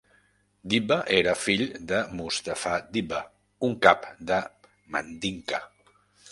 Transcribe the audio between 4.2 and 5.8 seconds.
de Mandinka.